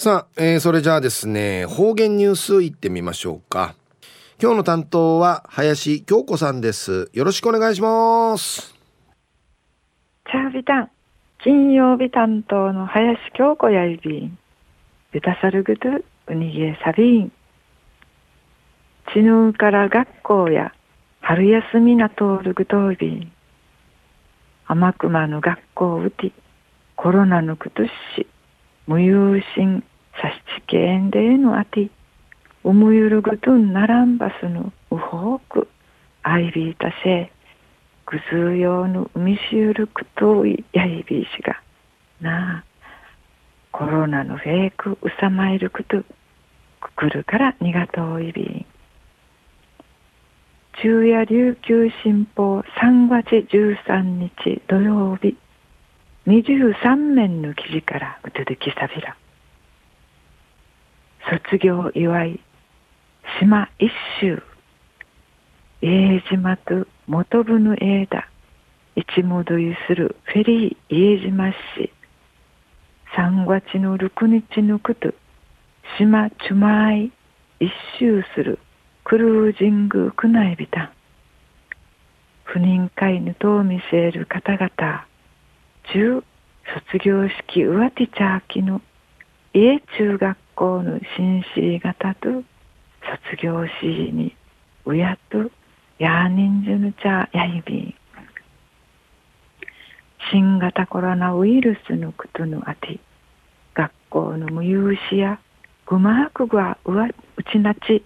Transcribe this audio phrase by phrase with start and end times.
[0.00, 3.74] さあ、えー、それじゃあですね、方言ニュースいってみましょうか。
[4.40, 7.10] 今日の担当は林京子さんです。
[7.12, 8.76] よろしくお願いします。
[10.30, 10.90] チャービタン、
[11.42, 14.38] 金曜日担当の林京子やいびん。
[15.10, 17.32] ベタサルグトゥ、ウニゲサビン。
[19.12, 20.72] ちぬうから学校や
[21.22, 23.32] 春休みな通るぐとびん。
[24.68, 26.30] 天熊の学校うて、
[26.94, 27.90] コロナのくとし、
[28.88, 29.84] 無有心、
[30.20, 31.90] さしちけんでのあて、
[32.64, 35.68] うむゆるぐとんならんばすのうほく、
[36.22, 37.32] あいびいたせ、
[38.06, 41.62] ぐずうようのうみしゆるくといやいびいしが、
[42.20, 42.64] なあ、
[43.70, 46.02] コロナのフェイクうさまいるくと、
[46.80, 48.66] くくるからにがといびん。
[50.80, 55.36] 昼夜琉球新報3月13日土曜日
[56.28, 59.16] 23面の記事からうつづきさびら
[61.30, 62.40] 卒業祝い
[63.38, 64.42] 島一周。
[65.82, 68.26] 家島と元部の枝
[68.96, 71.92] 一戻りするフェリー家島市。
[73.14, 75.12] 3月の6日のこと。
[75.98, 77.12] 島ちゅまい
[77.60, 78.58] 一周する
[79.04, 80.92] クルージングクナイビタ
[82.44, 85.06] 不妊会ぬと見せる方々。
[85.92, 86.24] 中
[86.90, 88.80] 卒業式うわてちゃきの
[89.52, 92.42] 家中学校の紳士方と
[93.30, 94.34] 卒業しに
[94.84, 95.52] うやと
[96.00, 97.94] やにんじゅぬちゃやいびん
[100.32, 102.98] 新型コロナウイルスのことのあて
[103.74, 105.38] 学校の無有しや
[105.86, 107.06] ぐまくがうわ
[107.36, 108.04] うちなち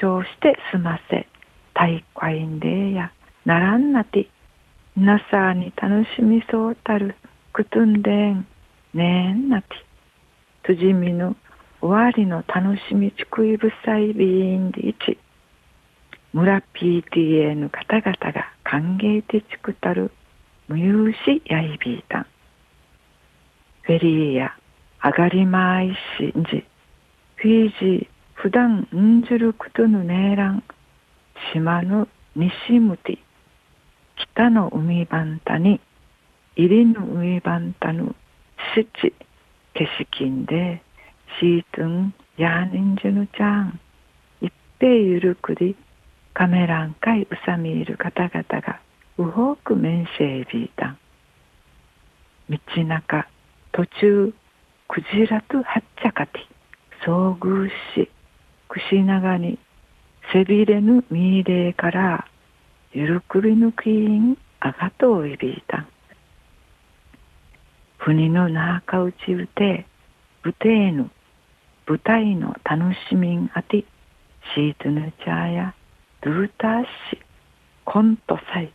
[0.00, 1.26] 縮小して済ませ
[1.74, 3.10] 大会んでや
[3.44, 4.28] ならんなて
[4.96, 7.16] なさに楽しみそうたる
[7.52, 8.46] くとんでん
[8.94, 9.87] ねんなて。
[10.68, 11.34] とじみの
[11.80, 15.16] 終わりの楽しみちくいぶさいびんでいち
[16.34, 20.10] 村 PTA の方々が歓迎でちくたる
[20.68, 22.26] 無有しやいびいたん
[23.80, 24.54] フェリーや
[25.00, 26.66] あがりまいしんじ。
[27.36, 30.62] フィージー普段んじるくとぬねえらん。
[31.54, 33.18] 島の西向き。
[34.16, 35.80] 北の海番たに
[36.56, 38.14] 入りの海番たぬ
[38.74, 39.14] 七。
[39.78, 39.86] 景
[40.20, 40.82] 色んで
[41.38, 43.78] シートンやにんじゅぬちゃん
[44.40, 45.76] 一平ゆるくり
[46.34, 48.80] カメランかいうさみいる方々が
[49.18, 50.98] うほく面せいびいたん
[52.50, 53.28] 道中
[53.70, 54.34] 途中
[54.88, 56.40] クジラとはっちゃかて
[57.06, 58.10] 遭遇し
[58.66, 59.60] 串長に
[60.32, 62.26] 背びれぬみいれから
[62.92, 65.86] ゆるくびぬきんあがとういびいた。
[68.08, 69.84] 国のなかうちうて
[70.42, 71.10] ぶてぬ
[71.86, 73.84] 舞台の楽しみんあて
[74.54, 75.74] シートヌチャーや
[76.22, 77.18] ドゥーターシ
[77.84, 78.72] コントサイ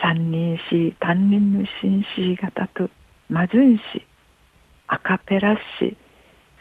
[0.00, 2.88] 三人し担任の紳士方と
[3.28, 4.06] マジュンシ
[4.86, 5.96] アカペラシ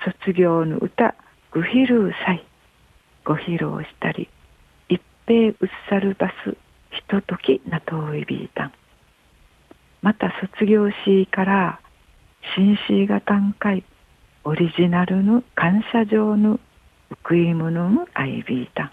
[0.04, 1.14] 卒業の歌
[1.52, 2.44] グヒルーサイ
[3.24, 4.28] ご披露したり
[4.90, 5.56] 一平うっ
[5.88, 6.58] さるバス
[6.90, 8.74] ひとときなといびいたん。
[10.06, 11.80] また卒業しから
[12.56, 13.84] 新シが短会
[14.44, 16.60] オリジナルの感謝状の
[17.10, 18.92] ウクイムのアイビータン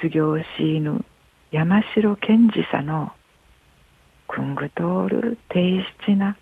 [0.00, 1.04] 卒業しの
[1.52, 3.12] 山城賢治さの
[4.26, 6.38] くんぐとおる低質な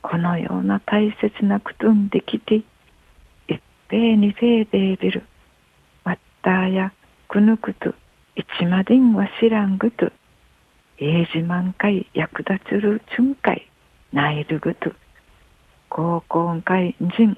[0.00, 2.62] このような大切なくとんできて
[3.88, 5.22] べにせいでびる。
[6.04, 6.92] わったや
[7.28, 7.90] くぬくと、
[8.34, 10.10] いちまでんはしらんぐと、
[10.98, 13.68] えいじまんかい役立つるちゅんかい、
[14.12, 14.92] ないるぐと、
[15.90, 17.36] 高校んかいんじん、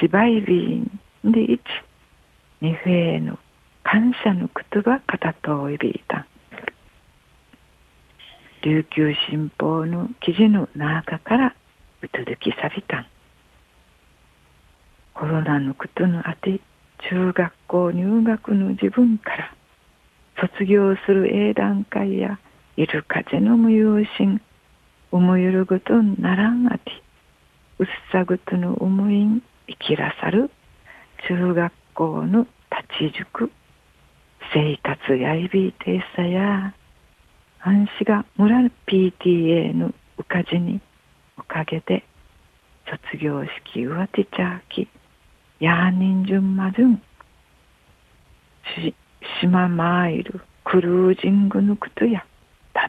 [0.00, 1.62] ちばいびんでいち、
[2.60, 3.38] にふえの
[3.82, 6.26] 感謝のことばかたといびいた。
[8.62, 11.54] 琉球新報の記事の中から
[12.02, 13.06] うつづきさびたん。
[15.14, 16.60] コロナのことのあて
[17.10, 19.54] 中学校入学の自分から
[20.40, 22.38] 卒業する英段階や
[22.78, 24.40] いる風の無用心
[25.10, 26.92] 思いゆるぐとならんあて
[27.80, 30.48] うっさぐとの思いん生きらさる
[31.28, 33.50] 中学校の立ち塾
[34.54, 36.72] 生活やいびいてさや
[37.62, 40.80] 安心が村 PTA のうかじに
[41.36, 42.04] おかげで
[43.10, 43.42] 卒業
[43.72, 44.86] 式うわてちゃき
[45.58, 47.02] やーにんじゅんまるん
[49.40, 52.24] しままいるクルージングぬくとや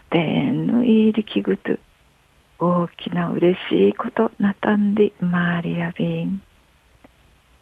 [0.10, 1.78] タテンのいりきぐと
[2.58, 6.42] 大きな嬉しいことなたんでマリアビン。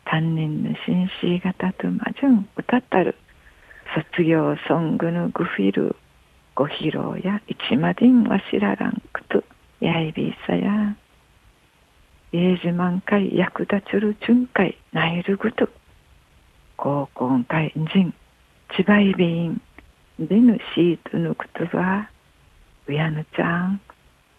[0.06, 3.16] 担任の紳士方とまじゅん歌ったる。
[4.16, 5.96] 卒業ソングのグフィル
[6.56, 9.44] ご披露や一までんわしららんくと
[9.80, 10.96] やいびいさや。
[12.32, 15.68] 英字満開役立ちる巡回ナイルグト。
[16.78, 18.14] 高校会人
[18.76, 19.62] 千葉いびん
[20.20, 22.10] でぬシートのくとは
[22.88, 23.82] うやぬちゃん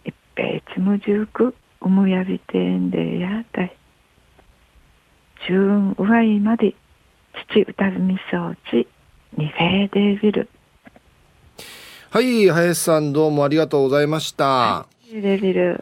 [0.03, 3.75] 一平ちむじゅうくうむやびてんでやたい。
[5.47, 6.73] 中うわいまで
[7.51, 8.87] 父歌み装置
[9.37, 10.49] にフェーデビル
[12.09, 15.77] はい林さんどうもありがとうございました、デビル